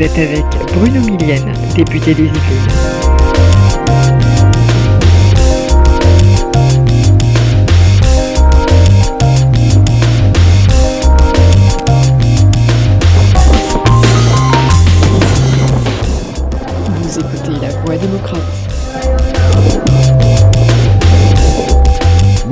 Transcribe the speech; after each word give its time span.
Vous 0.00 0.06
êtes 0.06 0.18
avec 0.18 0.46
Bruno 0.74 1.00
Millienne, 1.02 1.52
député 1.76 2.14
des 2.14 2.22
Yvelines. 2.22 2.40
Vous 17.02 17.18
écoutez 17.18 17.60
La 17.60 17.68
Voix 17.68 17.96
démocrate. 17.98 18.40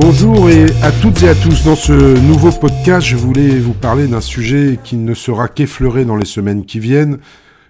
Bonjour 0.00 0.48
et 0.48 0.66
à 0.82 0.92
toutes 0.92 1.22
et 1.22 1.28
à 1.28 1.34
tous. 1.34 1.64
Dans 1.64 1.76
ce 1.76 1.92
nouveau 1.92 2.50
podcast, 2.50 3.06
je 3.06 3.16
voulais 3.16 3.58
vous 3.58 3.72
parler 3.72 4.06
d'un 4.06 4.20
sujet 4.20 4.78
qui 4.84 4.96
ne 4.96 5.12
sera 5.12 5.48
qu'effleuré 5.48 6.04
dans 6.04 6.16
les 6.16 6.24
semaines 6.24 6.64
qui 6.64 6.78
viennent, 6.78 7.18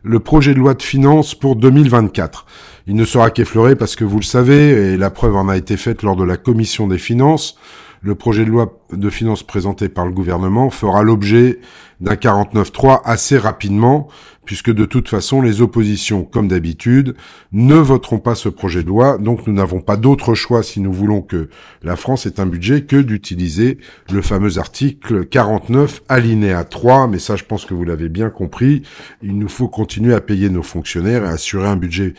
le 0.03 0.21
projet 0.21 0.55
de 0.55 0.59
loi 0.59 0.75
de 0.75 0.83
finances 0.83 1.35
pour 1.35 1.57
2024. 1.57 2.47
Il 2.87 2.95
ne 2.95 3.05
sera 3.05 3.31
qu'effleuré 3.31 3.77
parce 3.77 3.97
que 3.97 4.05
vous 4.05 4.19
le 4.19 4.25
savez, 4.25 4.93
et 4.93 4.97
la 4.97 5.11
preuve 5.11 5.37
en 5.37 5.49
a 5.49 5.57
été 5.57 5.77
faite 5.77 6.03
lors 6.03 6.17
de 6.17 6.25
la 6.25 6.37
commission 6.37 6.87
des 6.87 6.99
finances, 6.99 7.57
le 8.01 8.15
projet 8.15 8.45
de 8.45 8.51
loi 8.51 8.81
de 8.93 9.11
finances 9.11 9.43
présenté 9.43 9.89
par 9.89 10.07
le 10.07 10.13
gouvernement 10.13 10.71
fera 10.71 11.03
l'objet 11.03 11.61
d'un 12.01 12.15
49.3 12.15 13.01
assez 13.05 13.37
rapidement, 13.39 14.09
puisque 14.45 14.73
de 14.73 14.85
toute 14.85 15.09
façon, 15.09 15.43
les 15.43 15.61
oppositions, 15.61 16.25
comme 16.25 16.49
d'habitude, 16.49 17.17
ne 17.53 17.75
voteront 17.75 18.19
pas 18.19 18.35
ce 18.35 18.49
projet 18.49 18.83
de 18.83 18.89
loi, 18.89 19.19
donc 19.19 19.47
nous 19.47 19.53
n'avons 19.53 19.81
pas 19.81 19.97
d'autre 19.97 20.35
choix 20.35 20.63
si 20.63 20.81
nous 20.81 20.93
voulons 20.93 21.21
que 21.21 21.51
la 21.83 21.97
France 21.97 22.25
ait 22.25 22.41
un 22.41 22.47
budget 22.47 22.83
que 22.83 22.97
d'utiliser 22.97 23.79
le 24.11 24.23
fameux 24.23 24.59
article 24.59 25.27
49 25.27 26.03
alinéa 26.09 26.65
3, 26.65 27.09
mais 27.09 27.19
ça 27.19 27.37
je 27.37 27.45
pense 27.45 27.67
que 27.67 27.75
vous 27.75 27.85
l'avez 27.85 28.09
bien 28.09 28.31
compris, 28.31 28.83
il 29.23 29.37
nous 29.37 29.49
faut 29.49 29.69
continuer 29.69 30.15
à 30.15 30.21
payer 30.21 30.49
nos 30.49 30.63
fonctionnaires 30.63 31.25
et 31.25 31.29
assurer 31.29 31.67
un 31.67 31.77
budget 31.77 32.15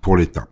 pour 0.00 0.16
l'État. 0.16 0.46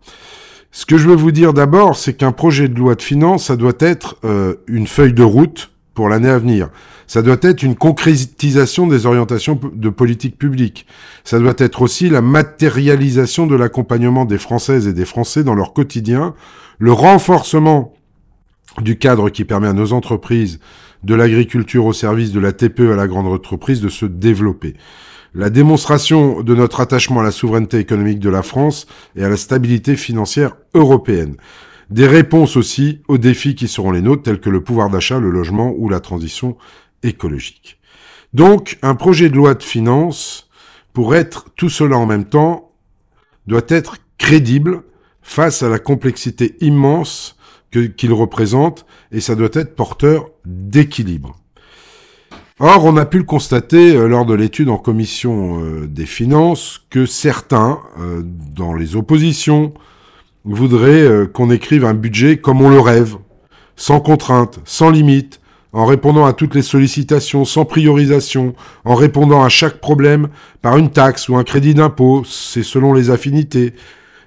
Ce 0.75 0.87
que 0.87 0.97
je 0.97 1.07
veux 1.07 1.15
vous 1.15 1.33
dire 1.33 1.53
d'abord, 1.53 1.97
c'est 1.97 2.15
qu'un 2.15 2.33
projet 2.33 2.67
de 2.67 2.79
loi 2.79 2.95
de 2.95 3.03
finances, 3.03 3.45
ça 3.47 3.57
doit 3.57 3.75
être 3.79 4.17
euh, 4.25 4.55
une 4.67 4.87
feuille 4.87 5.13
de 5.13 5.23
route 5.23 5.71
pour 5.93 6.09
l'année 6.09 6.31
à 6.31 6.39
venir. 6.39 6.71
Ça 7.07 7.21
doit 7.21 7.37
être 7.43 7.63
une 7.63 7.75
concrétisation 7.75 8.87
des 8.87 9.05
orientations 9.05 9.61
de 9.75 9.91
politique 9.91 10.39
publique. 10.39 10.87
Ça 11.25 11.39
doit 11.39 11.53
être 11.59 11.83
aussi 11.83 12.09
la 12.09 12.23
matérialisation 12.23 13.47
de 13.47 13.55
l'accompagnement 13.55 14.25
des 14.25 14.39
Françaises 14.39 14.87
et 14.87 14.95
des 14.95 15.05
Français 15.05 15.45
dans 15.45 15.55
leur 15.55 15.75
quotidien, 15.75 16.35
le 16.79 16.93
renforcement 16.93 17.93
du 18.81 18.97
cadre 18.97 19.29
qui 19.29 19.45
permet 19.45 19.69
à 19.69 19.75
nos 19.75 19.93
entreprises, 19.93 20.59
de 21.03 21.15
l'agriculture 21.15 21.85
au 21.85 21.93
service 21.93 22.33
de 22.33 22.41
la 22.41 22.53
TPE 22.53 22.93
à 22.93 22.97
la 22.97 23.09
grande 23.09 23.27
entreprise, 23.27 23.83
de 23.83 23.91
se 23.91 24.07
développer 24.07 24.75
la 25.35 25.51
démonstration 25.51 26.43
de 26.43 26.55
notre 26.55 26.81
attachement 26.81 27.21
à 27.21 27.25
la 27.25 27.31
souveraineté 27.31 27.79
économique 27.79 28.19
de 28.19 28.29
la 28.29 28.43
France 28.43 28.87
et 29.17 29.25
à 29.25 29.29
la 29.29 29.37
stabilité 29.37 29.97
financière 29.97 30.57
européenne. 30.75 31.37
Des 31.91 32.07
réponses 32.07 32.57
aussi 32.57 33.01
aux 33.09 33.19
défis 33.19 33.55
qui 33.55 33.69
seront 33.69 33.93
les 33.93 34.03
nôtres, 34.03 34.23
tels 34.23 34.41
que 34.41 34.51
le 34.51 34.63
pouvoir 34.63 34.91
d'achat, 34.91 35.19
le 35.19 35.31
logement 35.31 35.75
ou 35.77 35.89
la 35.89 36.01
transition 36.01 36.57
écologique. 37.03 37.79
Donc, 38.33 38.79
un 38.83 38.95
projet 38.95 39.29
de 39.29 39.37
loi 39.37 39.55
de 39.55 39.63
finances, 39.63 40.49
pour 40.93 41.15
être 41.15 41.47
tout 41.57 41.69
cela 41.69 41.97
en 41.97 42.07
même 42.07 42.25
temps, 42.25 42.73
doit 43.47 43.67
être 43.69 43.97
crédible 44.17 44.83
face 45.23 45.63
à 45.63 45.69
la 45.69 45.79
complexité 45.79 46.57
immense 46.61 47.37
qu'il 47.71 48.13
représente, 48.13 48.85
et 49.13 49.21
ça 49.21 49.35
doit 49.35 49.49
être 49.55 49.75
porteur 49.75 50.29
d'équilibre. 50.45 51.42
Or, 52.61 52.85
on 52.85 52.97
a 52.97 53.07
pu 53.07 53.19
le 53.19 53.25
constater 53.25 53.97
euh, 53.97 54.07
lors 54.07 54.27
de 54.27 54.35
l'étude 54.35 54.69
en 54.69 54.77
commission 54.77 55.63
euh, 55.63 55.87
des 55.87 56.07
finances 56.07 56.83
que 56.91 57.07
certains, 57.07 57.81
euh, 57.99 58.23
dans 58.25 58.75
les 58.75 58.95
oppositions, 58.95 59.73
voudraient 60.45 61.29
qu'on 61.33 61.53
écrive 61.53 61.85
un 61.85 61.95
budget 61.95 62.37
comme 62.37 62.63
on 62.63 62.69
le 62.69 62.81
rêve, 62.81 63.15
sans 63.77 64.01
contrainte, 64.01 64.59
sans 64.65 64.91
limite, 64.91 65.41
en 65.73 65.87
répondant 65.87 66.27
à 66.27 66.33
toutes 66.33 66.57
les 66.57 66.63
sollicitations, 66.63 67.45
sans 67.45 67.65
priorisation, 67.65 68.53
en 68.85 68.97
répondant 68.97 69.45
à 69.45 69.49
chaque 69.49 69.81
problème 69.81 70.31
par 70.61 70.79
une 70.79 70.91
taxe 70.91 71.29
ou 71.29 71.37
un 71.37 71.45
crédit 71.45 71.75
d'impôt, 71.75 72.25
c'est 72.25 72.65
selon 72.65 72.93
les 72.93 73.11
affinités, 73.11 73.73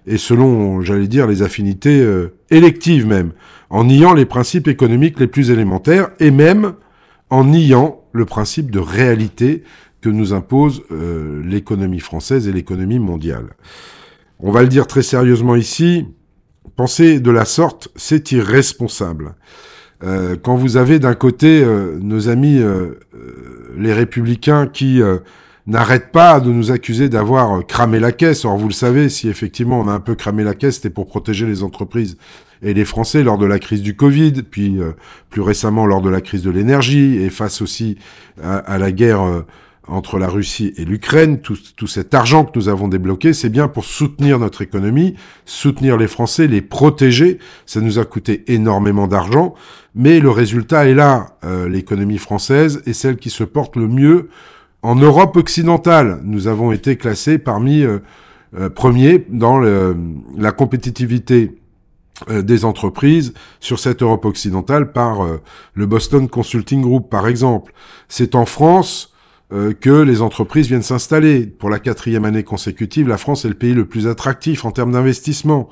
et 0.08 0.18
selon, 0.18 0.80
j'allais 0.80 1.10
dire, 1.10 1.28
les 1.28 1.42
affinités 1.42 2.02
électives 2.50 3.06
même, 3.06 3.34
en 3.70 3.84
niant 3.84 4.14
les 4.14 4.26
principes 4.26 4.70
économiques 4.70 5.20
les 5.20 5.28
plus 5.28 5.52
élémentaires, 5.52 6.12
et 6.22 6.32
même 6.32 6.76
en 7.30 7.44
niant 7.44 8.05
le 8.16 8.26
principe 8.26 8.72
de 8.72 8.80
réalité 8.80 9.64
que 10.02 10.10
nous 10.10 10.34
impose 10.34 10.84
euh, 10.92 11.42
l'économie 11.44 12.00
française 12.00 12.48
et 12.48 12.54
l'économie 12.54 13.00
mondiale. 13.00 13.56
On 14.40 14.52
va 14.52 14.62
le 14.62 14.70
dire 14.70 14.88
très 14.88 15.02
sérieusement 15.02 15.56
ici, 15.56 16.06
penser 16.76 17.20
de 17.20 17.32
la 17.32 17.44
sorte, 17.44 17.90
c'est 17.96 18.32
irresponsable. 18.32 19.36
Euh, 20.04 20.36
quand 20.42 20.56
vous 20.56 20.78
avez 20.78 21.00
d'un 21.00 21.14
côté 21.14 21.64
euh, 21.64 21.98
nos 22.02 22.30
amis 22.30 22.62
les 23.78 23.94
républicains 23.94 24.68
qui 24.68 25.02
n'arrêtent 25.68 26.12
pas 26.12 26.40
de 26.40 26.52
nous 26.52 26.72
accuser 26.72 27.10
d'avoir 27.10 27.66
cramé 27.66 28.00
la 28.00 28.12
caisse. 28.12 28.46
Or, 28.46 28.58
vous 28.58 28.68
le 28.68 28.74
savez, 28.74 29.10
si 29.10 29.30
effectivement 29.30 29.80
on 29.80 29.88
a 29.88 29.94
un 29.94 30.00
peu 30.00 30.16
cramé 30.16 30.44
la 30.44 30.54
caisse, 30.54 30.76
c'était 30.76 30.90
pour 30.90 31.08
protéger 31.08 31.46
les 31.46 31.64
entreprises 31.64 32.18
et 32.62 32.74
les 32.74 32.86
Français 32.86 33.24
lors 33.24 33.38
de 33.38 33.46
la 33.46 33.60
crise 33.60 33.82
du 33.82 33.96
Covid, 33.96 34.44
puis 34.44 34.80
euh, 34.80 34.92
plus 35.30 35.42
récemment 35.42 35.86
lors 35.86 36.02
de 36.02 36.10
la 36.10 36.22
crise 36.22 36.44
de 36.44 36.52
l'énergie, 36.52 37.18
et 37.18 37.30
face 37.30 37.62
aussi 37.62 37.98
à, 38.42 38.78
la 38.78 38.92
guerre 38.92 39.22
euh, 39.22 39.46
entre 39.88 40.18
la 40.18 40.28
Russie 40.28 40.74
et 40.78 40.86
l'Ukraine, 40.86 41.42
tout, 41.42 41.58
tout, 41.76 41.88
cet 41.88 42.14
argent 42.14 42.46
que 42.46 42.58
nous 42.58 42.70
avons 42.70 42.88
débloqué, 42.88 43.34
c'est 43.34 43.50
bien 43.50 43.68
pour 43.68 43.86
soutenir 43.86 44.40
notre 44.40 44.62
économie, 44.62 45.16
soutenir 45.46 45.98
les 45.98 46.08
Français, 46.08 46.48
les 46.48 46.62
protéger. 46.62 47.40
Ça 47.66 47.82
nous 47.82 48.00
a 48.00 48.06
coûté 48.06 48.44
énormément 48.52 49.08
d'argent, 49.08 49.54
mais 49.94 50.20
le 50.20 50.30
résultat 50.30 50.88
est 50.88 50.96
là. 50.96 51.38
Euh, 51.44 51.70
l'économie 51.70 52.18
française 52.18 52.82
est 52.86 52.94
celle 52.94 53.18
qui 53.18 53.30
se 53.30 53.44
porte 53.44 53.76
le 53.76 53.88
mieux 53.88 54.30
en 54.86 54.96
Europe 54.96 55.36
occidentale. 55.38 56.22
Nous 56.24 56.48
avons 56.48 56.72
été 56.72 56.96
classés 56.96 57.38
parmi 57.38 57.84
premiers 58.76 59.26
dans 59.30 59.58
le, 59.58 59.98
la 60.38 60.52
compétitivité 60.52 61.52
euh, 62.30 62.42
des 62.42 62.64
entreprises 62.64 63.34
sur 63.60 63.78
cette 63.78 64.02
Europe 64.02 64.24
occidentale 64.24 64.94
par 64.94 65.26
euh, 65.26 65.42
le 65.74 65.86
Boston 65.86 66.30
Consulting 66.30 66.82
Group, 66.82 67.10
par 67.10 67.28
exemple. 67.28 67.74
C'est 68.08 68.36
en 68.36 68.46
France 68.46 69.14
euh, 69.52 69.74
que 69.74 69.90
les 69.90 70.22
entreprises 70.22 70.70
viennent 70.70 70.82
s'installer. 70.82 71.46
Pour 71.46 71.70
la 71.70 71.78
quatrième 71.78 72.24
année 72.24 72.44
consécutive, 72.44 73.10
la 73.10 73.18
France 73.18 73.44
est 73.44 73.50
le 73.50 73.56
pays 73.56 73.74
le 73.74 73.84
plus 73.84 74.08
attractif 74.08 74.64
en 74.64 74.72
termes 74.72 74.94
d'investissement. 74.94 75.68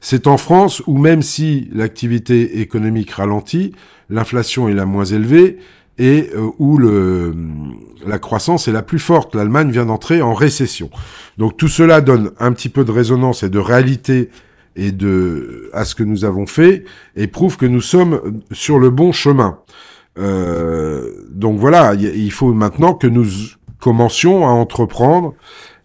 C'est 0.00 0.26
en 0.26 0.36
France 0.36 0.82
où 0.88 0.98
même 0.98 1.22
si 1.22 1.68
l'activité 1.72 2.60
économique 2.60 3.12
ralentit, 3.12 3.70
l'inflation 4.10 4.68
est 4.68 4.74
la 4.74 4.86
moins 4.86 5.04
élevée 5.04 5.58
et 5.98 6.28
où 6.58 6.76
le, 6.76 7.36
la 8.06 8.18
croissance 8.18 8.68
est 8.68 8.72
la 8.72 8.82
plus 8.82 8.98
forte. 8.98 9.34
L'Allemagne 9.34 9.70
vient 9.70 9.86
d'entrer 9.86 10.22
en 10.22 10.34
récession. 10.34 10.90
Donc 11.38 11.56
tout 11.56 11.68
cela 11.68 12.00
donne 12.00 12.32
un 12.38 12.52
petit 12.52 12.68
peu 12.68 12.84
de 12.84 12.90
résonance 12.90 13.42
et 13.42 13.48
de 13.48 13.58
réalité 13.58 14.30
et 14.76 14.92
de 14.92 15.70
à 15.72 15.84
ce 15.84 15.94
que 15.94 16.02
nous 16.02 16.24
avons 16.24 16.46
fait 16.46 16.84
et 17.16 17.26
prouve 17.26 17.56
que 17.56 17.66
nous 17.66 17.80
sommes 17.80 18.40
sur 18.52 18.78
le 18.78 18.90
bon 18.90 19.12
chemin. 19.12 19.58
Euh, 20.18 21.10
donc 21.30 21.58
voilà, 21.58 21.94
il 21.94 22.32
faut 22.32 22.52
maintenant 22.52 22.94
que 22.94 23.06
nous 23.06 23.26
commencions 23.80 24.46
à 24.46 24.50
entreprendre 24.50 25.34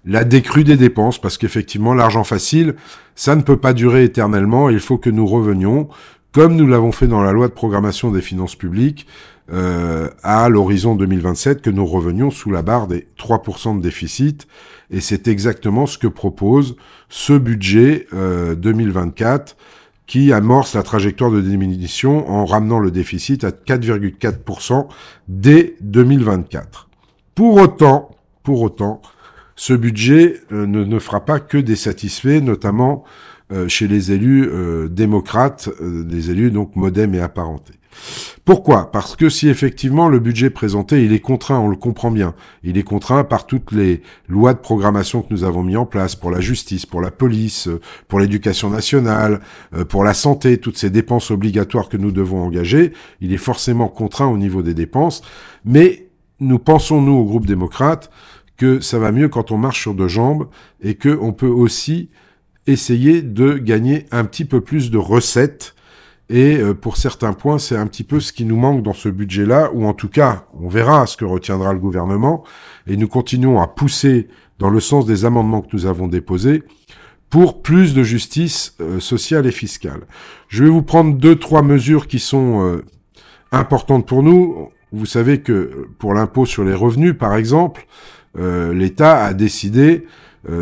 la 0.05 0.23
décrue 0.23 0.63
des 0.63 0.77
dépenses 0.77 1.19
parce 1.19 1.37
qu'effectivement 1.37 1.93
l'argent 1.93 2.23
facile, 2.23 2.75
ça 3.15 3.35
ne 3.35 3.41
peut 3.41 3.57
pas 3.57 3.73
durer 3.73 4.03
éternellement. 4.03 4.69
Il 4.69 4.79
faut 4.79 4.97
que 4.97 5.09
nous 5.09 5.25
revenions, 5.25 5.89
comme 6.31 6.55
nous 6.55 6.67
l'avons 6.67 6.91
fait 6.91 7.07
dans 7.07 7.21
la 7.21 7.31
loi 7.31 7.47
de 7.47 7.53
programmation 7.53 8.11
des 8.11 8.21
finances 8.21 8.55
publiques, 8.55 9.07
euh, 9.51 10.09
à 10.21 10.47
l'horizon 10.47 10.95
2027, 10.95 11.61
que 11.61 11.71
nous 11.71 11.85
revenions 11.85 12.29
sous 12.29 12.51
la 12.51 12.61
barre 12.61 12.87
des 12.87 13.07
3% 13.17 13.77
de 13.77 13.81
déficit. 13.81 14.47
Et 14.91 15.01
c'est 15.01 15.27
exactement 15.27 15.87
ce 15.87 15.97
que 15.97 16.07
propose 16.07 16.75
ce 17.09 17.33
budget 17.33 18.05
2024 18.11 19.51
euh, 19.51 19.63
qui 20.05 20.33
amorce 20.33 20.75
la 20.75 20.83
trajectoire 20.83 21.31
de 21.31 21.41
diminution 21.41 22.29
en 22.29 22.45
ramenant 22.45 22.79
le 22.79 22.91
déficit 22.91 23.43
à 23.43 23.49
4,4% 23.49 24.87
dès 25.27 25.75
2024. 25.81 26.89
Pour 27.33 27.57
autant, 27.57 28.11
pour 28.43 28.61
autant, 28.61 29.01
ce 29.55 29.73
budget 29.73 30.41
euh, 30.51 30.67
ne, 30.67 30.83
ne, 30.83 30.99
fera 30.99 31.25
pas 31.25 31.39
que 31.39 31.57
des 31.57 31.75
satisfaits, 31.75 32.41
notamment 32.41 33.03
chez 33.68 33.88
les 33.88 34.12
élus 34.12 34.50
démocrates, 34.90 35.69
des 35.81 36.31
élus 36.31 36.51
donc 36.51 36.75
modem 36.75 37.16
et 37.16 37.19
apparentés. 37.19 37.80
Pourquoi? 38.46 38.92
Parce 38.92 39.16
que 39.16 39.30
si 39.30 39.48
effectivement 39.48 40.10
le 40.10 40.19
budget 40.19 40.50
présenté, 40.50 41.04
il 41.04 41.13
est 41.13 41.19
contraint, 41.19 41.60
on 41.60 41.68
le 41.68 41.75
comprend 41.75 42.12
bien, 42.12 42.34
il 42.63 42.78
est 42.78 42.84
contraint 42.84 43.24
par 43.24 43.46
toutes 43.46 43.72
les 43.72 44.01
lois 44.28 44.54
de 44.54 44.60
programmation 44.60 45.22
que 45.22 45.28
nous 45.31 45.44
avons 45.44 45.63
mis 45.63 45.78
en 45.78 45.86
place 45.86 46.16
pour 46.16 46.31
la 46.31 46.40
justice, 46.40 46.86
pour 46.86 47.01
la 47.01 47.12
police, 47.12 47.68
euh, 47.68 47.80
pour 48.07 48.19
l'éducation 48.19 48.69
nationale, 48.69 49.42
euh, 49.75 49.86
pour 49.86 50.04
la 50.04 50.13
santé, 50.13 50.57
toutes 50.57 50.78
ces 50.78 50.90
dépenses 50.90 51.31
obligatoires 51.31 51.90
que 51.90 51.98
nous 51.98 52.12
devons 52.12 52.42
engager, 52.42 52.94
il 53.22 53.34
est 53.34 53.38
forcément 53.38 53.88
contraint 53.88 54.28
au 54.28 54.38
niveau 54.38 54.62
des 54.62 54.74
dépenses, 54.74 55.22
mais 55.66 56.07
nous 56.40 56.60
pensons, 56.60 57.01
nous, 57.01 57.13
au 57.13 57.25
groupe 57.25 57.46
démocrate, 57.46 58.10
que 58.57 58.80
ça 58.80 59.00
va 59.00 59.12
mieux 59.12 59.30
quand 59.30 59.51
on 59.51 59.57
marche 59.57 59.81
sur 59.81 59.94
deux 59.94 60.07
jambes 60.07 60.48
et 60.81 60.96
que 60.96 61.18
on 61.22 61.34
peut 61.34 61.48
aussi 61.48 62.10
essayer 62.67 63.21
de 63.21 63.53
gagner 63.53 64.06
un 64.11 64.25
petit 64.25 64.45
peu 64.45 64.61
plus 64.61 64.91
de 64.91 64.97
recettes. 64.97 65.75
Et 66.29 66.57
euh, 66.57 66.75
pour 66.75 66.97
certains 66.97 67.33
points, 67.33 67.57
c'est 67.57 67.75
un 67.75 67.88
petit 67.88 68.03
peu 68.03 68.19
ce 68.19 68.31
qui 68.31 68.45
nous 68.45 68.57
manque 68.57 68.83
dans 68.83 68.94
ce 68.94 69.09
budget-là, 69.09 69.71
ou 69.73 69.85
en 69.85 69.94
tout 69.94 70.09
cas, 70.09 70.45
on 70.59 70.69
verra 70.69 71.07
ce 71.07 71.17
que 71.17 71.25
retiendra 71.25 71.73
le 71.73 71.79
gouvernement, 71.79 72.44
et 72.85 72.97
nous 72.97 73.07
continuons 73.07 73.59
à 73.59 73.67
pousser 73.67 74.27
dans 74.59 74.69
le 74.69 74.79
sens 74.79 75.07
des 75.07 75.25
amendements 75.25 75.61
que 75.61 75.69
nous 75.73 75.88
avons 75.88 76.07
déposés 76.07 76.63
pour 77.31 77.61
plus 77.61 77.95
de 77.95 78.03
justice 78.03 78.75
euh, 78.79 79.00
sociale 79.00 79.47
et 79.47 79.51
fiscale. 79.51 80.01
Je 80.50 80.63
vais 80.63 80.69
vous 80.69 80.83
prendre 80.83 81.15
deux, 81.17 81.35
trois 81.35 81.63
mesures 81.63 82.07
qui 82.07 82.19
sont 82.19 82.63
euh, 82.63 82.85
importantes 83.51 84.07
pour 84.07 84.21
nous. 84.21 84.69
Vous 84.91 85.07
savez 85.07 85.41
que 85.41 85.88
pour 85.97 86.13
l'impôt 86.13 86.45
sur 86.45 86.63
les 86.63 86.73
revenus, 86.73 87.15
par 87.17 87.35
exemple, 87.35 87.88
l'État 88.35 89.25
a 89.25 89.33
décidé 89.33 90.05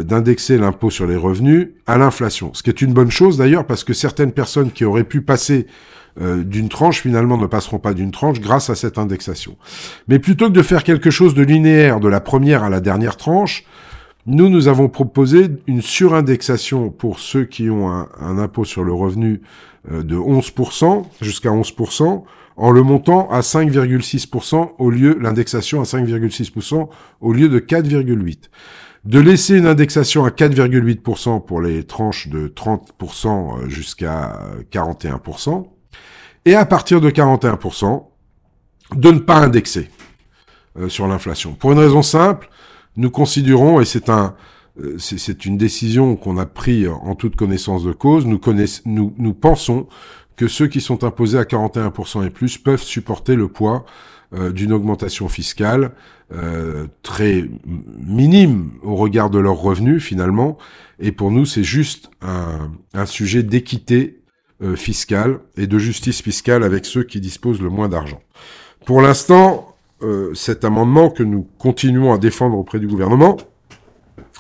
d'indexer 0.04 0.57
l'impôt 0.57 0.89
sur 0.89 1.07
les 1.07 1.16
revenus 1.16 1.69
à 1.86 1.98
l'inflation. 1.98 2.54
Ce 2.54 2.63
qui 2.63 2.69
est 2.69 2.81
une 2.81 2.94
bonne 2.94 3.12
chose 3.12 3.38
d'ailleurs 3.38 3.66
parce 3.66 3.84
que 3.84 3.94
certaines 3.94 4.31
personnes 4.31 4.72
qui 4.72 4.86
auraient 4.86 5.04
pu 5.04 5.22
passer 5.22 5.68
euh, 6.19 6.44
d'une 6.44 6.68
tranche 6.68 7.01
finalement 7.01 7.38
ne 7.38 7.45
passeront 7.45 7.78
pas 7.78 7.94
d'une 7.94 8.10
tranche 8.10 8.39
grâce 8.39 8.72
à 8.72 8.75
cette 8.75 8.98
indexation. 8.98 9.56
Mais 10.07 10.18
plutôt 10.18 10.48
que 10.48 10.54
de 10.54 10.63
faire 10.63 10.84
quelque 10.84 11.12
chose 11.12 11.36
de 11.36 11.44
linéaire 11.44 12.00
de 12.00 12.07
la 12.07 12.22
première 12.22 12.63
à 12.63 12.69
la 12.69 12.80
dernière 12.80 13.18
tranche, 13.18 13.66
nous, 14.25 14.50
nous 14.50 14.68
avons 14.68 14.89
proposé 14.89 15.48
une 15.68 15.81
surindexation 15.81 16.89
pour 16.89 17.19
ceux 17.19 17.45
qui 17.45 17.69
ont 17.69 17.89
un, 17.89 18.38
impôt 18.39 18.66
sur 18.66 18.84
le 18.84 18.94
revenu 18.94 19.42
euh, 19.92 20.01
de 20.01 20.16
11%, 20.16 21.06
jusqu'à 21.22 21.50
11%, 21.50 22.24
en 22.57 22.72
le 22.72 22.81
montant 22.81 23.30
à 23.30 23.42
5,6% 23.42 24.72
au 24.80 24.89
lieu, 24.89 25.19
l'indexation 25.22 25.81
à 25.81 25.84
5,6% 25.84 26.89
au 27.22 27.31
lieu 27.34 27.48
de 27.48 27.60
4,8% 27.60 28.38
de 29.07 29.19
laisser 29.19 29.57
une 29.57 29.68
indexation 29.68 30.25
à 30.25 30.31
4,8% 30.31 31.45
pour 31.45 31.62
les 31.62 31.86
tranches 31.86 32.27
de 32.27 32.50
30% 32.50 33.27
euh, 33.63 33.69
jusqu'à 33.69 34.38
41%, 34.69 35.65
et 36.44 36.56
à 36.56 36.65
partir 36.65 37.00
de 37.00 37.09
41%, 37.09 38.04
de 38.95 39.12
ne 39.12 39.19
pas 39.19 39.38
indexer 39.38 39.89
euh, 40.77 40.89
sur 40.89 41.07
l'inflation. 41.07 41.54
Pour 41.54 41.71
une 41.71 41.80
raison 41.80 42.01
simple, 42.01 42.50
nous 42.98 43.09
considérons, 43.09 43.80
et 43.80 43.86
c'est 43.86 44.09
un, 44.09 44.36
euh, 44.83 44.98
c'est 45.00 45.45
une 45.45 45.57
décision 45.57 46.18
qu'on 46.18 46.38
a 46.38 46.45
prise 46.45 46.89
en 46.89 47.15
toute 47.15 47.38
connaissance 47.38 47.86
de 47.86 47.94
cause, 47.94 48.25
nous, 48.25 48.42
nous, 48.86 49.13
nous 49.18 49.33
pensons 49.33 49.88
que 50.38 50.48
ceux 50.48 50.68
qui 50.68 50.80
sont 50.80 51.04
imposés 51.04 51.39
à 51.39 51.44
41% 51.44 52.25
et 52.25 52.30
plus 52.30 52.57
peuvent 52.57 52.81
supporter 52.81 53.36
le 53.36 53.50
poids 53.50 53.86
euh, 54.34 54.51
d'une 54.51 54.72
augmentation 54.72 55.28
fiscale 55.28 55.92
euh, 56.34 56.88
très 57.01 57.45
minime 57.66 58.72
au 58.84 58.95
regard 58.95 59.30
de 59.30 59.39
leurs 59.39 59.57
revenus 59.57 60.04
finalement. 60.04 60.57
Et 61.00 61.12
pour 61.12 61.31
nous, 61.31 61.45
c'est 61.45 61.63
juste 61.63 62.12
un, 62.22 63.06
sujet 63.06 63.42
d'équité 63.42 64.19
euh, 64.62 64.75
fiscale 64.75 65.39
et 65.56 65.66
de 65.66 65.80
justice 65.80 66.22
fiscale 66.22 66.63
avec 66.63 66.86
ceux 66.86 67.04
qui 67.04 67.19
disposent 67.19 67.62
le 67.62 67.69
moins 67.69 67.89
d'argent. 67.89 68.22
Pour 68.86 69.01
l'instant, 69.01 69.75
cet 70.36 70.63
amendement 70.63 71.10
que 71.10 71.24
nous 71.24 71.48
continuons 71.57 72.13
à 72.13 72.19
défendre 72.19 72.57
auprès 72.57 72.80
du 72.80 72.88
gouvernement 72.88 73.36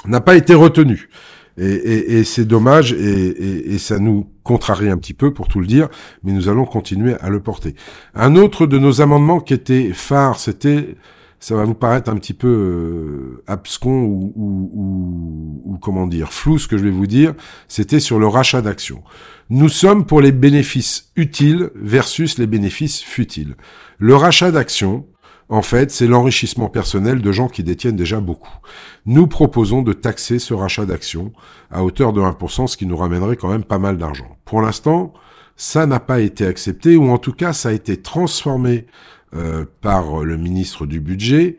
n'a 0.05 0.21
pas 0.21 0.35
été 0.35 0.53
retenu. 0.53 1.09
Et, 1.57 1.65
et, 1.65 2.19
et 2.19 2.23
c'est 2.23 2.45
dommage 2.45 2.93
et, 2.93 3.73
et, 3.73 3.77
ça 3.79 3.97
nous 3.97 4.27
contrarie 4.43 4.89
un 4.89 4.97
petit 4.97 5.15
peu 5.15 5.33
pour 5.33 5.47
tout 5.47 5.59
le 5.59 5.65
dire, 5.65 5.89
mais 6.23 6.31
nous 6.31 6.49
allons 6.49 6.65
continuer 6.65 7.15
à 7.19 7.29
le 7.29 7.39
porter. 7.39 7.73
Un 8.13 8.35
autre 8.35 8.67
de 8.67 8.77
nos 8.77 9.01
amendements 9.01 9.39
qui 9.39 9.55
était 9.55 9.91
phare, 9.91 10.39
c'était, 10.39 10.95
ça 11.39 11.55
va 11.55 11.65
vous 11.65 11.73
paraître 11.73 12.11
un 12.11 12.17
petit 12.17 12.35
peu 12.35 12.47
euh, 12.47 13.43
abscon 13.47 14.03
ou, 14.03 14.33
ou, 14.35 14.71
ou, 14.73 15.61
ou, 15.65 15.77
comment 15.79 16.05
dire 16.05 16.31
flou 16.31 16.59
ce 16.59 16.67
que 16.67 16.77
je 16.77 16.83
vais 16.83 16.91
vous 16.91 17.07
dire, 17.07 17.33
c'était 17.67 17.99
sur 17.99 18.19
le 18.19 18.27
rachat 18.27 18.61
d'actions. 18.61 19.03
Nous 19.49 19.69
sommes 19.69 20.05
pour 20.05 20.21
les 20.21 20.31
bénéfices 20.31 21.11
utiles 21.15 21.71
versus 21.73 22.37
les 22.37 22.47
bénéfices 22.47 23.01
futiles. 23.01 23.55
Le 23.97 24.15
rachat 24.15 24.51
d'actions, 24.51 25.07
en 25.49 25.61
fait, 25.61 25.91
c'est 25.91 26.07
l'enrichissement 26.07 26.69
personnel 26.69 27.21
de 27.21 27.31
gens 27.31 27.47
qui 27.47 27.63
détiennent 27.63 27.95
déjà 27.95 28.19
beaucoup. 28.19 28.57
Nous 29.05 29.27
proposons 29.27 29.81
de 29.81 29.93
taxer 29.93 30.39
ce 30.39 30.53
rachat 30.53 30.85
d'actions 30.85 31.31
à 31.71 31.83
hauteur 31.83 32.11
de 32.11 32.19
1%, 32.19 32.67
ce 32.67 32.75
qui 32.75 32.85
nous 32.85 32.97
ramènerait 32.97 33.37
quand 33.37 33.49
même 33.49 33.63
pas 33.63 33.79
mal 33.79 33.97
d'argent. 33.97 34.37
Pour 34.43 34.61
l'instant, 34.61 35.13
ça 35.55 35.85
n'a 35.85 36.01
pas 36.01 36.19
été 36.19 36.45
accepté, 36.45 36.97
ou 36.97 37.09
en 37.09 37.17
tout 37.17 37.31
cas, 37.31 37.53
ça 37.53 37.69
a 37.69 37.71
été 37.71 37.97
transformé 37.97 38.87
euh, 39.35 39.65
par 39.81 40.23
le 40.23 40.37
ministre 40.37 40.85
du 40.85 40.99
Budget 40.99 41.57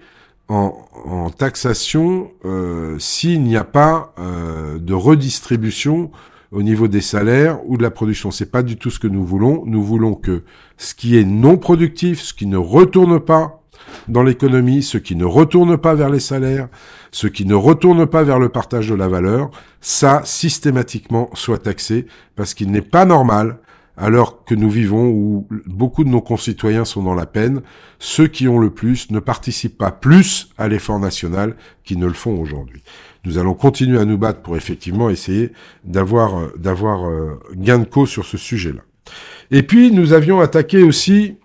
en, 0.48 1.30
taxation 1.36 2.30
euh, 2.44 2.98
s'il 2.98 3.42
n'y 3.42 3.56
a 3.56 3.64
pas 3.64 4.14
euh, 4.18 4.78
de 4.78 4.94
redistribution 4.94 6.10
au 6.52 6.62
niveau 6.62 6.88
des 6.88 7.02
salaires 7.02 7.60
ou 7.66 7.76
de 7.76 7.82
la 7.82 7.90
production. 7.90 8.30
C'est 8.30 8.50
pas 8.50 8.62
du 8.62 8.76
tout 8.76 8.90
ce 8.90 8.98
que 8.98 9.06
nous 9.06 9.24
voulons. 9.24 9.64
Nous 9.66 9.82
voulons 9.82 10.14
que 10.14 10.44
ce 10.78 10.94
qui 10.94 11.18
est 11.18 11.24
non 11.24 11.58
productif, 11.58 12.20
ce 12.20 12.32
qui 12.32 12.46
ne 12.46 12.56
retourne 12.56 13.20
pas 13.20 13.57
dans 14.08 14.22
l'économie, 14.22 14.82
ce 14.82 14.98
qui 14.98 15.16
ne 15.16 15.24
retourne 15.24 15.76
pas 15.76 15.94
vers 15.94 16.10
les 16.10 16.20
salaires, 16.20 16.68
ce 17.10 17.26
qui 17.26 17.44
ne 17.44 17.54
retourne 17.54 18.06
pas 18.06 18.22
vers 18.22 18.38
le 18.38 18.48
partage 18.48 18.88
de 18.88 18.94
la 18.94 19.08
valeur, 19.08 19.50
ça 19.80 20.22
systématiquement 20.24 21.30
soit 21.34 21.58
taxé 21.58 22.06
parce 22.36 22.54
qu'il 22.54 22.70
n'est 22.70 22.82
pas 22.82 23.04
normal 23.04 23.58
alors 23.98 24.44
que 24.44 24.54
nous 24.54 24.70
vivons 24.70 25.08
où 25.08 25.48
beaucoup 25.66 26.04
de 26.04 26.08
nos 26.08 26.20
concitoyens 26.20 26.84
sont 26.84 27.02
dans 27.02 27.14
la 27.14 27.26
peine, 27.26 27.62
ceux 27.98 28.28
qui 28.28 28.46
ont 28.46 28.60
le 28.60 28.70
plus 28.70 29.10
ne 29.10 29.18
participent 29.18 29.76
pas 29.76 29.90
plus 29.90 30.50
à 30.56 30.68
l'effort 30.68 31.00
national 31.00 31.56
qu'ils 31.82 31.98
ne 31.98 32.06
le 32.06 32.12
font 32.12 32.40
aujourd'hui. 32.40 32.82
Nous 33.24 33.38
allons 33.38 33.54
continuer 33.54 33.98
à 33.98 34.04
nous 34.04 34.16
battre 34.16 34.40
pour 34.40 34.56
effectivement 34.56 35.10
essayer 35.10 35.52
d'avoir 35.84 36.38
euh, 36.38 36.54
d'avoir 36.56 37.08
euh, 37.08 37.40
gain 37.56 37.80
de 37.80 37.84
cause 37.84 38.08
sur 38.08 38.24
ce 38.24 38.38
sujet-là. 38.38 38.80
Et 39.50 39.64
puis 39.64 39.90
nous 39.90 40.12
avions 40.12 40.40
attaqué 40.40 40.82
aussi 40.84 41.36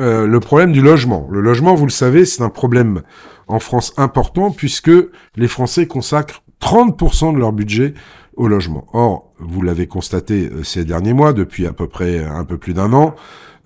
euh, 0.00 0.26
le 0.26 0.40
problème 0.40 0.72
du 0.72 0.80
logement. 0.80 1.26
Le 1.30 1.40
logement, 1.40 1.74
vous 1.74 1.86
le 1.86 1.90
savez, 1.90 2.24
c'est 2.24 2.42
un 2.42 2.50
problème 2.50 3.02
en 3.46 3.58
France 3.58 3.92
important 3.96 4.50
puisque 4.50 4.90
les 5.36 5.48
Français 5.48 5.86
consacrent 5.86 6.42
30% 6.60 7.34
de 7.34 7.38
leur 7.38 7.52
budget 7.52 7.94
au 8.36 8.48
logement. 8.48 8.86
Or, 8.92 9.32
vous 9.38 9.62
l'avez 9.62 9.86
constaté 9.86 10.50
euh, 10.52 10.62
ces 10.62 10.84
derniers 10.84 11.12
mois, 11.12 11.32
depuis 11.32 11.66
à 11.66 11.72
peu 11.72 11.88
près 11.88 12.24
un 12.24 12.44
peu 12.44 12.58
plus 12.58 12.74
d'un 12.74 12.92
an, 12.92 13.14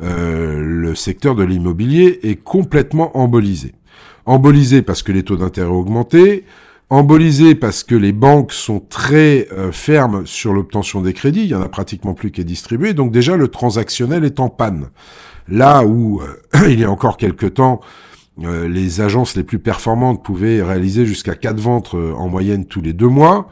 euh, 0.02 0.60
le 0.60 0.94
secteur 0.94 1.34
de 1.34 1.44
l'immobilier 1.44 2.20
est 2.22 2.36
complètement 2.36 3.16
embolisé. 3.16 3.74
Embolisé 4.24 4.82
parce 4.82 5.02
que 5.02 5.12
les 5.12 5.22
taux 5.22 5.36
d'intérêt 5.36 5.68
ont 5.68 5.78
augmenté, 5.78 6.44
embolisé 6.92 7.54
parce 7.54 7.84
que 7.84 7.94
les 7.94 8.12
banques 8.12 8.52
sont 8.52 8.80
très 8.80 9.48
fermes 9.72 10.26
sur 10.26 10.52
l'obtention 10.52 11.00
des 11.00 11.12
crédits, 11.12 11.42
il 11.42 11.48
y 11.48 11.54
en 11.54 11.62
a 11.62 11.68
pratiquement 11.68 12.14
plus 12.14 12.30
qui 12.30 12.40
est 12.40 12.44
distribué, 12.44 12.92
donc 12.92 13.12
déjà 13.12 13.36
le 13.36 13.48
transactionnel 13.48 14.24
est 14.24 14.40
en 14.40 14.48
panne. 14.48 14.90
Là 15.48 15.84
où, 15.84 16.20
euh, 16.20 16.68
il 16.68 16.80
y 16.80 16.84
a 16.84 16.90
encore 16.90 17.16
quelques 17.16 17.54
temps, 17.54 17.80
euh, 18.42 18.68
les 18.68 19.00
agences 19.00 19.36
les 19.36 19.44
plus 19.44 19.58
performantes 19.58 20.24
pouvaient 20.24 20.62
réaliser 20.62 21.04
jusqu'à 21.04 21.34
quatre 21.34 21.60
ventes 21.60 21.94
euh, 21.94 22.14
en 22.14 22.28
moyenne 22.28 22.64
tous 22.64 22.80
les 22.80 22.92
deux 22.92 23.08
mois, 23.08 23.48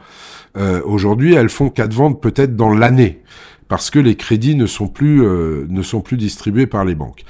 aujourd'hui 0.83 1.33
elles 1.33 1.47
font 1.47 1.69
quatre 1.69 1.93
ventes 1.93 2.21
peut-être 2.21 2.57
dans 2.57 2.73
l'année 2.73 3.21
parce 3.71 3.89
que 3.89 3.99
les 3.99 4.15
crédits 4.15 4.55
ne 4.55 4.65
sont 4.65 4.89
plus 4.89 5.21
ne 5.21 5.81
sont 5.81 6.01
plus 6.01 6.17
distribués 6.17 6.67
par 6.67 6.83
les 6.83 6.93
banques. 6.93 7.23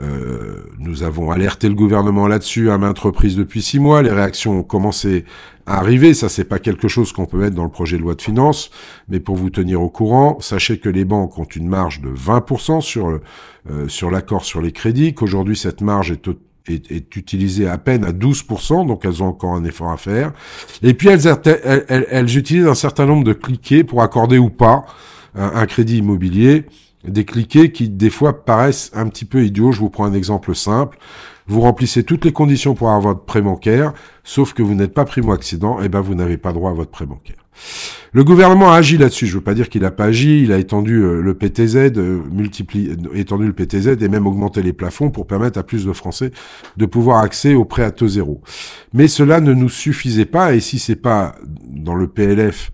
Euh, 0.00 0.64
nous 0.78 1.02
avons 1.02 1.30
alerté 1.30 1.68
le 1.68 1.74
gouvernement 1.74 2.26
là-dessus 2.26 2.70
à 2.70 2.78
maintes 2.78 2.98
reprises 2.98 3.36
depuis 3.36 3.60
six 3.60 3.78
mois. 3.78 4.00
Les 4.00 4.10
réactions 4.10 4.60
ont 4.60 4.62
commencé 4.62 5.26
à 5.66 5.78
arriver. 5.78 6.14
Ça, 6.14 6.30
c'est 6.30 6.44
pas 6.44 6.58
quelque 6.58 6.88
chose 6.88 7.12
qu'on 7.12 7.26
peut 7.26 7.36
mettre 7.36 7.56
dans 7.56 7.64
le 7.64 7.70
projet 7.70 7.98
de 7.98 8.02
loi 8.02 8.14
de 8.14 8.22
finances, 8.22 8.70
mais 9.10 9.20
pour 9.20 9.36
vous 9.36 9.50
tenir 9.50 9.82
au 9.82 9.90
courant, 9.90 10.38
sachez 10.40 10.78
que 10.78 10.88
les 10.88 11.04
banques 11.04 11.38
ont 11.38 11.44
une 11.44 11.68
marge 11.68 12.00
de 12.00 12.08
20% 12.08 12.80
sur 12.80 13.08
euh, 13.70 13.86
sur 13.86 14.10
l'accord 14.10 14.46
sur 14.46 14.62
les 14.62 14.72
crédits. 14.72 15.12
Qu'aujourd'hui, 15.12 15.56
cette 15.58 15.82
marge 15.82 16.10
est 16.10 16.26
est, 16.68 17.16
utilisée 17.16 17.68
à 17.68 17.76
peine 17.76 18.04
à 18.04 18.12
12%, 18.12 18.86
donc 18.86 19.04
elles 19.04 19.22
ont 19.22 19.26
encore 19.26 19.54
un 19.54 19.64
effort 19.64 19.90
à 19.90 19.96
faire. 19.98 20.32
Et 20.82 20.94
puis 20.94 21.08
elles, 21.08 21.26
elles, 21.64 22.06
elles, 22.08 22.38
utilisent 22.38 22.68
un 22.68 22.74
certain 22.76 23.04
nombre 23.04 23.24
de 23.24 23.32
cliquets 23.32 23.84
pour 23.84 24.00
accorder 24.00 24.38
ou 24.38 24.48
pas 24.48 24.86
un 25.34 25.66
crédit 25.66 25.98
immobilier 25.98 26.66
des 27.04 27.24
cliquets 27.24 27.72
qui 27.72 27.88
des 27.88 28.10
fois 28.10 28.44
paraissent 28.44 28.90
un 28.94 29.08
petit 29.08 29.24
peu 29.24 29.44
idiots. 29.44 29.72
Je 29.72 29.80
vous 29.80 29.90
prends 29.90 30.04
un 30.04 30.14
exemple 30.14 30.54
simple. 30.54 30.98
Vous 31.46 31.60
remplissez 31.60 32.04
toutes 32.04 32.24
les 32.24 32.32
conditions 32.32 32.74
pour 32.74 32.88
avoir 32.88 33.00
votre 33.00 33.24
prêt 33.24 33.42
bancaire, 33.42 33.92
sauf 34.22 34.52
que 34.52 34.62
vous 34.62 34.74
n'êtes 34.74 34.94
pas 34.94 35.04
primo-accident, 35.04 35.80
et 35.80 35.86
eh 35.86 35.88
ben 35.88 36.00
vous 36.00 36.14
n'avez 36.14 36.38
pas 36.38 36.52
droit 36.52 36.70
à 36.70 36.74
votre 36.74 36.90
prêt 36.90 37.04
bancaire. 37.04 37.36
Le 38.12 38.24
gouvernement 38.24 38.72
a 38.72 38.76
agi 38.76 38.96
là-dessus. 38.96 39.26
Je 39.26 39.34
veux 39.34 39.42
pas 39.42 39.54
dire 39.54 39.68
qu'il 39.68 39.82
n'a 39.82 39.90
pas 39.90 40.04
agi. 40.04 40.42
Il 40.42 40.52
a 40.52 40.58
étendu 40.58 41.02
euh, 41.02 41.20
le 41.20 41.34
PTZ, 41.34 41.76
euh, 41.96 42.22
multiplié, 42.30 42.94
étendu 43.14 43.46
le 43.46 43.52
PTZ 43.52 44.00
et 44.00 44.08
même 44.08 44.26
augmenté 44.26 44.62
les 44.62 44.72
plafonds 44.72 45.10
pour 45.10 45.26
permettre 45.26 45.58
à 45.58 45.62
plus 45.62 45.84
de 45.84 45.92
Français 45.92 46.30
de 46.76 46.86
pouvoir 46.86 47.22
accéder 47.22 47.54
au 47.54 47.64
prêt 47.64 47.82
à 47.82 47.90
taux 47.90 48.08
zéro. 48.08 48.40
Mais 48.92 49.08
cela 49.08 49.40
ne 49.40 49.52
nous 49.52 49.70
suffisait 49.70 50.26
pas. 50.26 50.54
Et 50.54 50.60
si 50.60 50.78
c'est 50.78 50.96
pas 50.96 51.34
dans 51.68 51.94
le 51.94 52.06
PLF 52.06 52.70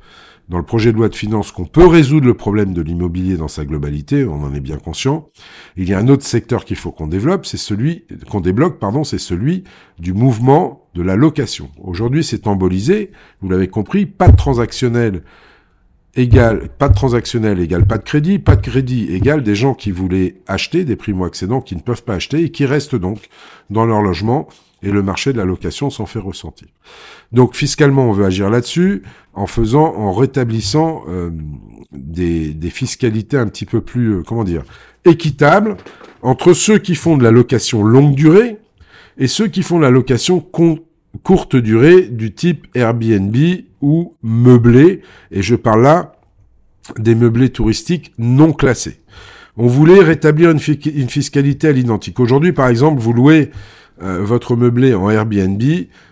dans 0.48 0.58
le 0.58 0.64
projet 0.64 0.92
de 0.92 0.96
loi 0.96 1.08
de 1.08 1.14
finances 1.14 1.52
qu'on 1.52 1.66
peut 1.66 1.86
résoudre 1.86 2.26
le 2.26 2.34
problème 2.34 2.72
de 2.72 2.80
l'immobilier 2.80 3.36
dans 3.36 3.48
sa 3.48 3.64
globalité, 3.64 4.24
on 4.24 4.42
en 4.42 4.54
est 4.54 4.60
bien 4.60 4.78
conscient. 4.78 5.28
Il 5.76 5.88
y 5.88 5.94
a 5.94 5.98
un 5.98 6.08
autre 6.08 6.24
secteur 6.24 6.64
qu'il 6.64 6.76
faut 6.76 6.90
qu'on 6.90 7.06
développe, 7.06 7.44
c'est 7.44 7.58
celui 7.58 8.06
qu'on 8.30 8.40
débloque, 8.40 8.78
pardon, 8.78 9.04
c'est 9.04 9.18
celui 9.18 9.64
du 9.98 10.14
mouvement 10.14 10.88
de 10.94 11.02
la 11.02 11.16
location. 11.16 11.70
Aujourd'hui, 11.82 12.24
c'est 12.24 12.46
embolisé, 12.46 13.10
vous 13.40 13.50
l'avez 13.50 13.68
compris, 13.68 14.06
pas 14.06 14.28
de 14.28 14.36
transactionnel 14.36 15.22
égale 16.18 16.68
pas 16.78 16.88
de 16.88 16.94
transactionnel 16.94 17.60
égale 17.60 17.86
pas 17.86 17.98
de 17.98 18.02
crédit, 18.02 18.38
pas 18.38 18.56
de 18.56 18.62
crédit 18.62 19.12
égale 19.12 19.42
des 19.42 19.54
gens 19.54 19.74
qui 19.74 19.90
voulaient 19.90 20.36
acheter, 20.46 20.84
des 20.84 20.96
primo-accédants 20.96 21.60
qui 21.60 21.76
ne 21.76 21.80
peuvent 21.80 22.02
pas 22.02 22.14
acheter 22.14 22.42
et 22.44 22.50
qui 22.50 22.66
restent 22.66 22.96
donc 22.96 23.28
dans 23.70 23.86
leur 23.86 24.02
logement 24.02 24.48
et 24.82 24.90
le 24.90 25.02
marché 25.02 25.32
de 25.32 25.38
la 25.38 25.44
location 25.44 25.90
s'en 25.90 26.06
fait 26.06 26.18
ressentir. 26.18 26.68
Donc 27.32 27.54
fiscalement, 27.54 28.04
on 28.08 28.12
veut 28.12 28.24
agir 28.24 28.48
là-dessus 28.48 29.02
en 29.34 29.46
faisant, 29.46 29.94
en 29.94 30.12
rétablissant 30.12 31.02
euh, 31.08 31.30
des, 31.92 32.54
des, 32.54 32.70
fiscalités 32.70 33.36
un 33.36 33.46
petit 33.46 33.66
peu 33.66 33.80
plus, 33.80 34.14
euh, 34.14 34.22
comment 34.22 34.44
dire, 34.44 34.62
équitables 35.04 35.76
entre 36.22 36.52
ceux 36.52 36.78
qui 36.78 36.94
font 36.94 37.16
de 37.16 37.24
la 37.24 37.30
location 37.30 37.82
longue 37.82 38.14
durée 38.14 38.58
et 39.18 39.26
ceux 39.26 39.48
qui 39.48 39.62
font 39.62 39.78
de 39.78 39.82
la 39.82 39.90
location 39.90 40.40
courte 40.40 41.56
durée 41.56 42.02
du 42.02 42.34
type 42.34 42.66
Airbnb 42.74 43.36
ou 43.80 44.14
meublé. 44.22 45.02
Et 45.30 45.42
je 45.42 45.54
parle 45.54 45.82
là 45.82 46.12
des 46.98 47.14
meublés 47.14 47.50
touristiques 47.50 48.12
non 48.18 48.52
classés. 48.52 49.00
On 49.56 49.66
voulait 49.66 50.00
rétablir 50.00 50.50
une, 50.50 50.60
une 50.94 51.08
fiscalité 51.08 51.68
à 51.68 51.72
l'identique. 51.72 52.20
Aujourd'hui, 52.20 52.52
par 52.52 52.68
exemple, 52.68 53.00
vous 53.00 53.12
louez 53.12 53.50
euh, 54.02 54.20
votre 54.22 54.54
meublé 54.54 54.94
en 54.94 55.10
Airbnb, 55.10 55.62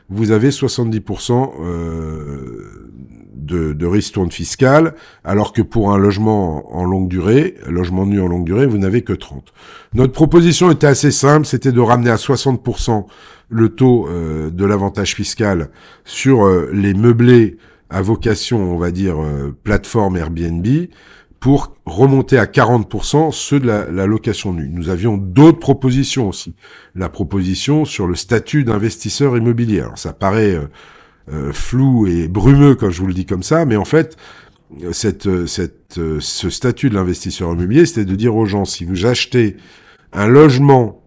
vous 0.09 0.33
avez 0.33 0.51
70% 0.51 1.53
euh, 1.61 2.91
de, 3.35 3.73
de 3.73 3.87
ristourne 3.87 4.33
fiscale, 4.33 4.95
alors 5.23 5.53
que 5.53 5.63
pour 5.63 5.93
un 5.93 5.99
logement 5.99 6.77
en 6.77 6.85
longue 6.85 7.09
durée, 7.09 7.55
logement 7.69 8.05
nu 8.05 8.21
en 8.21 8.27
longue 8.27 8.45
durée, 8.45 8.67
vous 8.67 8.79
n'avez 8.79 9.03
que 9.03 9.13
30. 9.13 9.53
Notre 9.95 10.13
proposition 10.13 10.71
était 10.73 10.89
assez 10.89 11.13
simple, 11.13 11.47
c'était 11.47 11.71
de 11.71 11.81
ramener 11.81 12.11
à 12.11 12.17
60% 12.17 13.07
le 13.49 13.69
taux 13.69 14.09
euh, 14.09 14.51
de 14.51 14.65
l'avantage 14.65 15.15
fiscal 15.15 15.71
sur 16.05 16.45
euh, 16.45 16.71
les 16.73 16.95
meublés 16.95 17.59
à 17.89 18.03
vocation, 18.03 18.75
on 18.75 18.79
va 18.79 18.91
dire, 18.91 19.17
plateforme 19.63 20.17
Airbnb, 20.17 20.67
pour 21.41 21.77
remonter 21.85 22.39
à 22.39 22.47
40% 22.47 23.31
ceux 23.31 23.61
de 23.61 23.67
la, 23.67 24.07
location 24.07 24.53
nue. 24.53 24.69
Nous 24.69 24.89
avions 24.89 25.17
d'autres 25.17 25.61
propositions 25.61 26.29
aussi. 26.29 26.55
La 26.95 27.09
proposition 27.09 27.85
sur 27.85 28.07
le 28.07 28.15
statut 28.15 28.65
d'investisseur 28.65 29.37
immobilier. 29.37 29.81
Alors 29.81 29.97
ça 29.99 30.13
paraît 30.13 30.57
euh, 30.57 30.67
euh, 31.33 31.53
flou 31.53 32.07
et 32.07 32.29
brumeux 32.29 32.75
quand 32.75 32.91
je 32.91 33.01
vous 33.01 33.07
le 33.07 33.15
dis 33.15 33.27
comme 33.27 33.43
ça, 33.43 33.65
mais 33.65 33.77
en 33.77 33.85
fait, 33.85 34.17
cette, 34.91 35.47
cette, 35.47 36.01
ce 36.19 36.51
statut 36.51 36.91
de 36.91 36.95
l'investisseur 36.95 37.53
immobilier, 37.53 37.87
c'était 37.87 38.05
de 38.05 38.17
dire 38.17 38.35
aux 38.35 38.47
gens, 38.47 38.65
si 38.65 38.85
vous 38.85 39.07
achetez 39.07 39.57
un 40.13 40.27
logement 40.27 41.01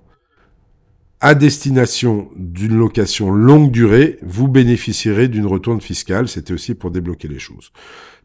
à 1.22 1.36
destination 1.36 2.30
d'une 2.36 2.78
location 2.78 3.30
longue 3.30 3.72
durée, 3.72 4.20
vous 4.22 4.48
bénéficierez 4.48 5.28
d'une 5.28 5.46
retourne 5.46 5.82
fiscale. 5.82 6.28
C'était 6.28 6.54
aussi 6.54 6.76
pour 6.76 6.92
débloquer 6.92 7.28
les 7.28 7.40
choses. 7.40 7.72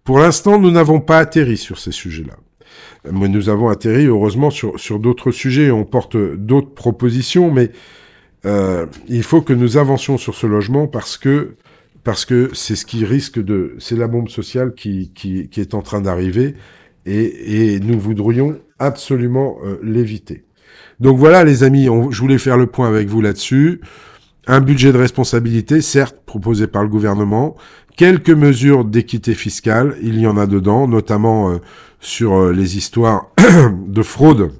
Pour 0.05 0.19
l'instant, 0.19 0.59
nous 0.59 0.71
n'avons 0.71 1.01
pas 1.01 1.19
atterri 1.19 1.57
sur 1.57 1.79
ces 1.79 1.93
sujets-là. 1.93 2.37
Mais 3.11 3.29
nous 3.29 3.49
avons 3.49 3.69
atterri, 3.69 4.07
heureusement, 4.07 4.51
sur, 4.51 4.79
sur 4.79 4.99
d'autres 4.99 5.31
sujets. 5.31 5.71
On 5.71 5.85
porte 5.85 6.17
d'autres 6.17 6.73
propositions, 6.75 7.51
mais 7.51 7.71
euh, 8.45 8.87
il 9.09 9.23
faut 9.23 9.43
que 9.43 9.53
nous 9.53 9.77
avancions 9.77 10.19
sur 10.19 10.35
ce 10.35 10.47
logement 10.47 10.87
parce 10.87 11.17
que 11.17 11.57
parce 12.03 12.27
que 12.27 12.51
c'est 12.53 12.77
ce 12.77 12.85
qui 12.85 13.07
risque 13.07 13.43
de, 13.43 13.77
c'est 13.79 13.97
la 13.97 14.09
bombe 14.09 14.29
sociale 14.29 14.75
qui, 14.75 15.11
qui, 15.15 15.49
est 15.57 15.73
en 15.73 15.81
train 15.81 16.03
d'arriver 16.03 16.55
et, 17.07 17.73
et, 17.75 17.81
nous 17.81 17.99
voudrions 17.99 18.61
absolument 18.79 19.57
euh, 19.65 19.79
l'éviter. 19.83 20.45
Donc 21.01 21.19
voilà, 21.19 21.45
les 21.45 21.63
amis, 21.63 21.89
je 22.11 22.21
voulais 22.21 22.39
faire 22.39 22.57
le 22.57 22.67
point 22.67 22.89
avec 22.89 23.09
vous 23.09 23.21
là-dessus. 23.21 23.81
Un 24.47 24.61
budget 24.61 24.93
de 24.93 24.99
responsabilité, 24.99 25.81
certes 25.81 26.17
proposé 26.27 26.67
par 26.67 26.83
le 26.83 26.89
gouvernement, 26.89 27.57
quelques 27.97 28.31
mesures 28.31 28.85
d'équité 28.85 29.35
fiscale, 29.35 29.97
il 30.03 30.19
y 30.19 30.27
en 30.27 30.37
a 30.37 30.47
dedans, 30.47 30.87
notamment 30.87 31.51
euh, 31.51 31.59
sur 32.01 32.35
euh, 32.35 32.53
les 32.53 32.77
histoires 32.77 33.31
de 33.87 34.03
fraude 34.03 34.53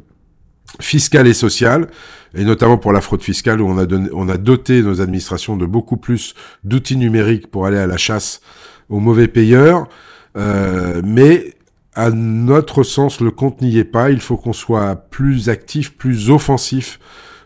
fiscale 0.81 1.27
et 1.27 1.35
sociale, 1.35 1.89
et 2.35 2.45
notamment 2.45 2.79
pour 2.79 2.93
la 2.93 3.01
fraude 3.01 3.23
fiscale 3.23 3.61
où 3.61 3.69
on 3.69 4.29
a, 4.29 4.37
doté 4.37 4.83
nos 4.83 5.01
administrations 5.01 5.57
de 5.57 5.67
beaucoup 5.67 5.97
plus 5.97 6.35
d'outils 6.65 6.97
numériques 6.97 7.49
pour 7.49 7.67
aller 7.67 7.79
à 7.79 7.87
la 7.87 7.97
chasse 7.97 8.41
aux 8.89 8.99
mauvais 8.99 9.29
payeurs, 9.29 9.89
euh, 10.37 11.01
mais 11.05 11.54
à 11.95 12.11
notre 12.11 12.83
sens, 12.83 13.21
le 13.21 13.31
compte 13.31 13.61
n'y 13.61 13.79
est 13.79 13.85
pas. 13.85 14.11
Il 14.11 14.21
faut 14.21 14.37
qu'on 14.37 14.53
soit 14.53 14.97
plus 14.97 15.49
actif, 15.49 15.97
plus 15.97 16.31
offensif 16.31 16.99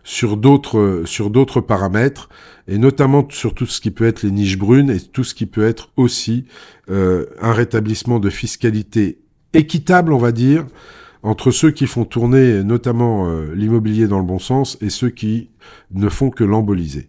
sur 0.05 0.37
d'autres 0.39 1.03
sur 1.05 1.29
d'autres 1.29 1.61
paramètres 1.61 2.31
et 2.67 2.79
notamment 2.79 3.27
sur 3.31 3.55
tout 3.55 3.67
ce 3.67 3.81
qui 3.81 3.91
peut 3.91 4.07
être 4.07 4.23
les 4.23 4.31
niches 4.31 4.59
brunes 4.59 4.91
et 4.91 5.01
tout 5.01 5.25
ce 5.25 5.35
qui 5.35 5.47
peut 5.47 5.67
être 5.67 5.91
aussi 5.97 6.47
euh, 6.91 7.27
un 7.41 7.53
rétablissement 7.53 8.19
de 8.19 8.31
fiscalité 8.31 9.19
équitable, 9.53 10.13
on 10.13 10.19
va 10.19 10.33
dire, 10.33 10.67
entre 11.23 11.51
ceux 11.51 11.71
qui 11.71 11.87
font 11.87 12.05
tourner 12.05 12.63
notamment 12.63 13.29
euh, 13.29 13.53
l'immobilier 13.55 14.07
dans 14.07 14.19
le 14.19 14.25
bon 14.25 14.39
sens 14.39 14.79
et 14.81 14.91
ceux 14.91 15.11
qui 15.11 15.51
ne 15.93 16.09
font 16.09 16.31
que 16.31 16.45
l'emboliser. 16.45 17.09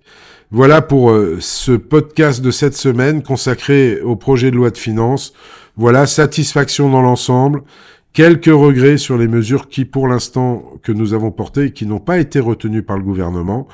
Voilà 0.52 0.82
pour 0.82 1.12
euh, 1.12 1.38
ce 1.40 1.74
podcast 1.74 2.42
de 2.42 2.52
cette 2.52 2.76
semaine 2.76 3.22
consacré 3.22 4.02
au 4.02 4.16
projet 4.16 4.52
de 4.52 4.56
loi 4.56 4.72
de 4.72 4.78
finances. 4.78 5.34
Voilà, 5.78 6.08
satisfaction 6.08 6.90
dans 6.90 7.02
l'ensemble. 7.02 7.62
Quelques 8.12 8.46
regrets 8.46 8.98
sur 8.98 9.18
les 9.18 9.28
mesures 9.28 9.70
qui, 9.70 9.86
pour 9.86 10.08
l'instant, 10.08 10.64
que 10.82 10.92
nous 10.92 11.14
avons 11.14 11.30
portées 11.30 11.66
et 11.66 11.72
qui 11.72 11.86
n'ont 11.86 12.00
pas 12.00 12.18
été 12.18 12.40
retenues 12.40 12.82
par 12.82 12.98
le 12.98 13.04
gouvernement. 13.04 13.68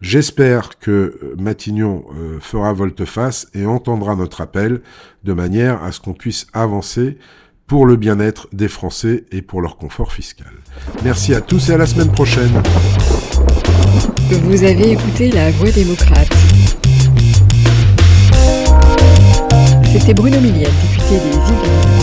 J'espère 0.00 0.78
que 0.78 0.90
euh, 0.90 1.36
Matignon 1.38 2.04
fera 2.40 2.72
volte-face 2.72 3.48
et 3.54 3.66
entendra 3.66 4.16
notre 4.16 4.40
appel 4.40 4.80
de 5.24 5.32
manière 5.34 5.84
à 5.84 5.92
ce 5.92 6.00
qu'on 6.00 6.14
puisse 6.14 6.46
avancer 6.54 7.18
pour 7.66 7.86
le 7.86 7.96
bien-être 7.96 8.48
des 8.52 8.68
Français 8.68 9.24
et 9.32 9.42
pour 9.42 9.60
leur 9.60 9.76
confort 9.76 10.12
fiscal. 10.12 10.52
Merci 11.04 11.34
à 11.34 11.40
tous 11.40 11.70
et 11.70 11.74
à 11.74 11.76
la 11.78 11.86
semaine 11.86 12.10
prochaine. 12.12 12.62
C'était 19.92 20.14
Bruno 20.14 20.38
député 20.40 21.20
des. 21.20 22.01